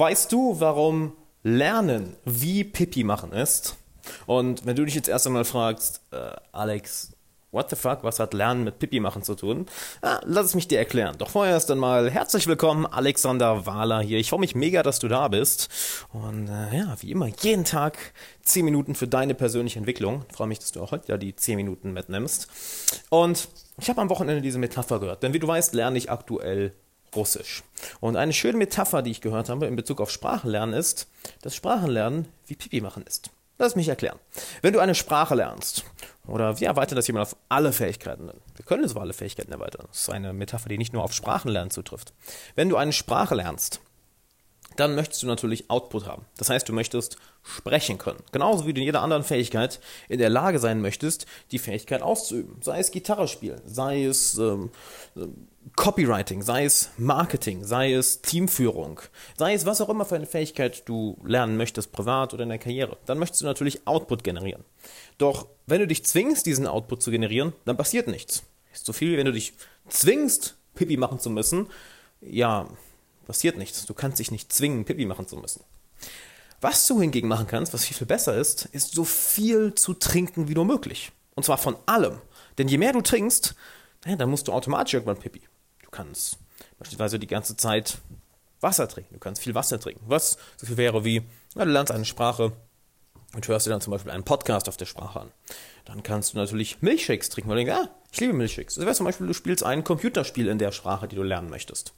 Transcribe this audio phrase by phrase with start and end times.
[0.00, 1.12] Weißt du, warum
[1.42, 3.76] Lernen wie Pipi machen ist?
[4.24, 7.12] Und wenn du dich jetzt erst einmal fragst, äh, Alex,
[7.50, 9.66] what the fuck, was hat Lernen mit Pipi machen zu tun?
[10.00, 11.16] Ah, lass es mich dir erklären.
[11.18, 14.16] Doch vorher erst einmal herzlich willkommen, Alexander Wahler hier.
[14.16, 15.68] Ich freue mich mega, dass du da bist.
[16.14, 17.98] Und äh, ja, wie immer, jeden Tag
[18.44, 20.24] 10 Minuten für deine persönliche Entwicklung.
[20.30, 22.48] Ich freue mich, dass du auch heute ja die 10 Minuten mitnimmst.
[23.10, 25.22] Und ich habe am Wochenende diese Metapher gehört.
[25.22, 26.72] Denn wie du weißt, lerne ich aktuell
[27.14, 27.62] Russisch.
[28.00, 31.08] Und eine schöne Metapher, die ich gehört habe in Bezug auf Sprachenlernen ist,
[31.42, 33.30] dass Sprachenlernen wie Pipi machen ist.
[33.58, 34.18] Lass mich erklären.
[34.62, 35.84] Wenn du eine Sprache lernst,
[36.26, 38.30] oder wie erweitert das jemand auf alle Fähigkeiten?
[38.56, 39.86] Wir können es auf alle Fähigkeiten erweitern.
[39.88, 42.14] Das ist eine Metapher, die nicht nur auf Sprachenlernen zutrifft.
[42.54, 43.80] Wenn du eine Sprache lernst,
[44.80, 46.24] dann möchtest du natürlich Output haben.
[46.38, 48.18] Das heißt, du möchtest sprechen können.
[48.32, 52.56] Genauso wie du in jeder anderen Fähigkeit in der Lage sein möchtest, die Fähigkeit auszuüben.
[52.60, 54.70] Sei es Gitarre spielen, sei es ähm,
[55.76, 59.00] Copywriting, sei es Marketing, sei es Teamführung,
[59.38, 62.58] sei es was auch immer für eine Fähigkeit du lernen möchtest, privat oder in der
[62.58, 62.96] Karriere.
[63.06, 64.64] Dann möchtest du natürlich Output generieren.
[65.18, 68.42] Doch wenn du dich zwingst, diesen Output zu generieren, dann passiert nichts.
[68.72, 69.52] Ist so viel, wenn du dich
[69.88, 71.66] zwingst, Pipi machen zu müssen,
[72.20, 72.68] ja,
[73.30, 73.86] passiert nichts.
[73.86, 75.62] Du kannst dich nicht zwingen, Pipi machen zu müssen.
[76.60, 80.48] Was du hingegen machen kannst, was viel, viel besser ist, ist so viel zu trinken
[80.48, 81.12] wie nur möglich.
[81.36, 82.20] Und zwar von allem.
[82.58, 83.54] Denn je mehr du trinkst,
[84.04, 85.42] ja, dann musst du automatisch irgendwann Pipi.
[85.84, 86.38] Du kannst
[86.80, 87.98] beispielsweise die ganze Zeit
[88.60, 89.14] Wasser trinken.
[89.14, 90.02] Du kannst viel Wasser trinken.
[90.08, 91.22] Was so viel wäre wie,
[91.54, 92.52] ja, du lernst eine Sprache
[93.36, 95.30] und hörst dir dann zum Beispiel einen Podcast auf der Sprache an.
[95.84, 98.74] Dann kannst du natürlich Milchshakes trinken, weil du denkst, ah, ich liebe Milchshakes.
[98.74, 101.94] Das wäre zum Beispiel, du spielst ein Computerspiel in der Sprache, die du lernen möchtest.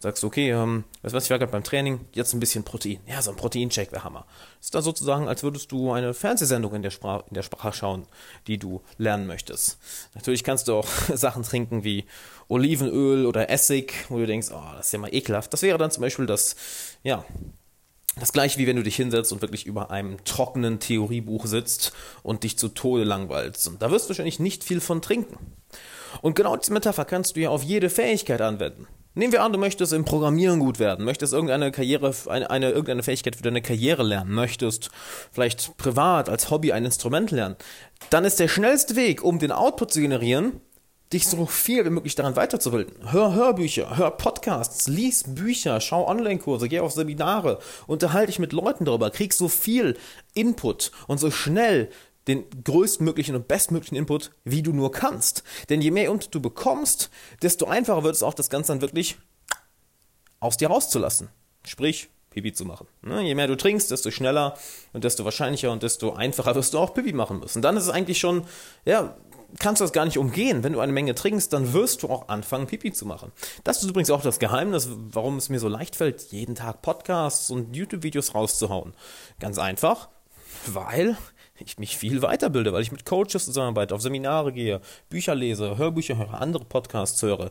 [0.00, 3.00] Sagst, okay, ähm, weißt du was, ich war gerade beim Training, jetzt ein bisschen Protein.
[3.06, 4.26] Ja, so ein Proteincheck wäre Hammer.
[4.60, 8.06] Ist dann sozusagen, als würdest du eine Fernsehsendung in der, Sprache, in der Sprache schauen,
[8.46, 9.78] die du lernen möchtest.
[10.14, 12.04] Natürlich kannst du auch Sachen trinken wie
[12.46, 15.52] Olivenöl oder Essig, wo du denkst, oh, das ist ja mal ekelhaft.
[15.52, 16.54] Das wäre dann zum Beispiel das,
[17.02, 17.24] ja,
[18.20, 22.44] das gleiche wie wenn du dich hinsetzt und wirklich über einem trockenen Theoriebuch sitzt und
[22.44, 23.66] dich zu Tode langweilst.
[23.66, 25.56] Und da wirst du wahrscheinlich nicht viel von trinken.
[26.22, 28.86] Und genau diese Metapher kannst du ja auf jede Fähigkeit anwenden.
[29.18, 33.02] Nehmen wir an, du möchtest im Programmieren gut werden, möchtest irgendeine Karriere, eine, eine, irgendeine
[33.02, 34.90] Fähigkeit für deine Karriere lernen, möchtest
[35.32, 37.56] vielleicht privat als Hobby ein Instrument lernen,
[38.10, 40.60] dann ist der schnellste Weg, um den Output zu generieren,
[41.12, 43.10] dich so viel wie möglich daran weiterzubilden.
[43.10, 47.58] Hör Hörbücher, hör Podcasts, lies Bücher, schau Online-Kurse, geh auf Seminare,
[47.88, 49.96] unterhalte dich mit Leuten darüber, krieg so viel
[50.34, 51.90] Input und so schnell
[52.28, 55.42] den größtmöglichen und bestmöglichen Input, wie du nur kannst.
[55.70, 57.10] Denn je mehr Input du bekommst,
[57.42, 59.16] desto einfacher wird es auch, das Ganze dann wirklich
[60.40, 61.28] aus dir rauszulassen.
[61.64, 62.86] Sprich, Pipi zu machen.
[63.02, 63.22] Ne?
[63.22, 64.56] Je mehr du trinkst, desto schneller
[64.92, 67.62] und desto wahrscheinlicher und desto einfacher wirst du auch Pipi machen müssen.
[67.62, 68.44] Dann ist es eigentlich schon,
[68.84, 69.16] ja,
[69.58, 70.62] kannst du das gar nicht umgehen.
[70.62, 73.32] Wenn du eine Menge trinkst, dann wirst du auch anfangen, Pipi zu machen.
[73.64, 77.50] Das ist übrigens auch das Geheimnis, warum es mir so leicht fällt, jeden Tag Podcasts
[77.50, 78.94] und YouTube-Videos rauszuhauen.
[79.40, 80.08] Ganz einfach,
[80.66, 81.16] weil
[81.66, 86.16] ich mich viel weiterbilde, weil ich mit Coaches zusammenarbeite, auf Seminare gehe, Bücher lese, Hörbücher
[86.16, 87.50] höre, andere Podcasts höre,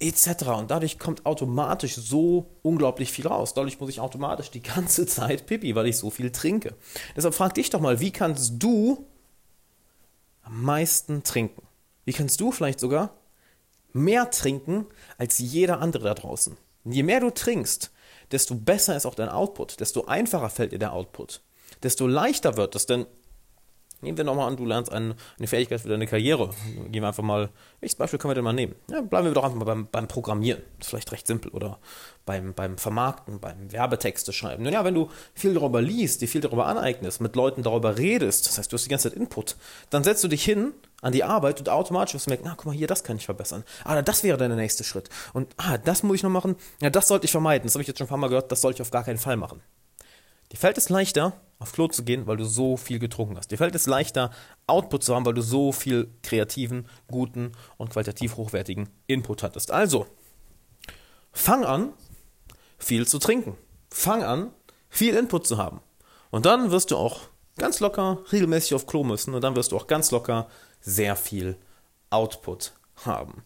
[0.00, 0.44] etc.
[0.56, 3.54] Und dadurch kommt automatisch so unglaublich viel raus.
[3.54, 6.74] Dadurch muss ich automatisch die ganze Zeit pipi, weil ich so viel trinke.
[7.14, 9.06] Deshalb frag dich doch mal, wie kannst du
[10.42, 11.62] am meisten trinken?
[12.04, 13.14] Wie kannst du vielleicht sogar
[13.92, 14.86] mehr trinken
[15.18, 16.56] als jeder andere da draußen?
[16.84, 17.90] Und je mehr du trinkst,
[18.30, 21.42] desto besser ist auch dein Output, desto einfacher fällt dir der Output,
[21.82, 23.06] desto leichter wird es, denn
[24.02, 26.50] Nehmen wir nochmal an, du lernst eine, eine Fähigkeit für deine Karriere.
[26.90, 27.48] Gehen wir einfach mal,
[27.80, 28.74] welches Beispiel können wir denn mal nehmen?
[28.90, 30.62] Ja, bleiben wir doch einfach mal beim, beim Programmieren.
[30.78, 31.50] Das ist vielleicht recht simpel.
[31.52, 31.78] Oder
[32.26, 34.64] beim, beim Vermarkten, beim Werbetexte schreiben.
[34.64, 38.46] Nun ja, wenn du viel darüber liest, dir viel darüber aneignest, mit Leuten darüber redest,
[38.46, 39.56] das heißt, du hast die ganze Zeit Input,
[39.90, 42.66] dann setzt du dich hin an die Arbeit und automatisch wirst du merken, ah, guck
[42.66, 43.64] mal hier, das kann ich verbessern.
[43.84, 45.08] Ah, das wäre dann der nächste Schritt.
[45.32, 46.56] Und ah, das muss ich noch machen.
[46.82, 47.66] Ja, das sollte ich vermeiden.
[47.66, 49.18] Das habe ich jetzt schon ein paar Mal gehört, das sollte ich auf gar keinen
[49.18, 49.62] Fall machen.
[50.52, 53.50] Dir fällt es leichter, auf Klo zu gehen, weil du so viel getrunken hast.
[53.50, 54.30] Dir fällt es leichter,
[54.66, 59.70] Output zu haben, weil du so viel kreativen, guten und qualitativ hochwertigen Input hattest.
[59.70, 60.06] Also,
[61.32, 61.92] fang an,
[62.78, 63.56] viel zu trinken.
[63.90, 64.50] Fang an,
[64.90, 65.80] viel Input zu haben.
[66.30, 67.20] Und dann wirst du auch
[67.56, 70.48] ganz locker regelmäßig auf Klo müssen und dann wirst du auch ganz locker
[70.80, 71.56] sehr viel
[72.10, 72.72] Output
[73.04, 73.42] haben.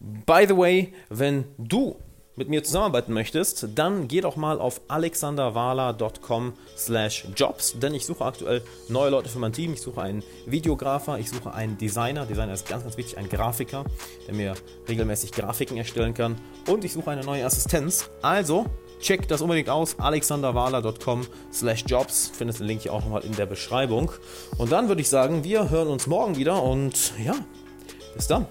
[0.00, 1.98] By the way, wenn du
[2.36, 8.24] mit mir zusammenarbeiten möchtest, dann geh doch mal auf alexanderwala.com slash jobs, denn ich suche
[8.24, 9.74] aktuell neue Leute für mein Team.
[9.74, 12.26] Ich suche einen Videografer, ich suche einen Designer.
[12.26, 13.84] Designer ist ganz, ganz wichtig, ein Grafiker,
[14.26, 14.54] der mir
[14.88, 16.36] regelmäßig Grafiken erstellen kann.
[16.68, 18.10] Und ich suche eine neue Assistenz.
[18.22, 18.66] Also,
[19.00, 22.32] check das unbedingt aus, alexanderwala.com slash jobs.
[22.34, 24.10] Findest den Link hier auch nochmal in der Beschreibung.
[24.58, 27.34] Und dann würde ich sagen, wir hören uns morgen wieder und ja,
[28.14, 28.46] bis dann.